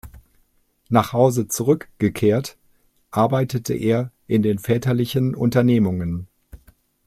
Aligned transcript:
Nach 0.89 1.13
Hause 1.13 1.47
zurückgekehrt, 1.47 2.57
arbeitete 3.11 3.75
er 3.75 4.11
in 4.25 4.41
den 4.41 4.57
väterlichen 4.57 5.35
Unternehmungen. 5.35 6.27